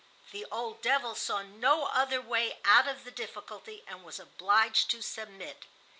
The 0.31 0.45
old 0.51 0.81
devil 0.81 1.13
saw 1.13 1.43
no 1.43 1.83
other 1.85 2.23
way 2.23 2.57
out 2.65 2.87
of 2.87 3.03
the 3.03 3.11
difficulty 3.11 3.83
and 3.85 4.03
was 4.03 4.17
obliged 4.19 4.89
to 4.89 5.03
submit. 5.03 5.65